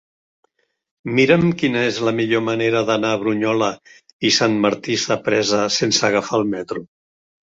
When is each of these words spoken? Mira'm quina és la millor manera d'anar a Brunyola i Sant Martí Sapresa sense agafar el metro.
Mira'm 1.17 1.43
quina 1.61 1.83
és 1.89 1.99
la 2.07 2.13
millor 2.19 2.41
manera 2.47 2.81
d'anar 2.87 3.11
a 3.17 3.19
Brunyola 3.23 3.69
i 4.29 4.33
Sant 4.37 4.57
Martí 4.63 4.97
Sapresa 5.03 5.61
sense 5.79 6.05
agafar 6.09 6.41
el 6.41 6.49
metro. 6.57 6.83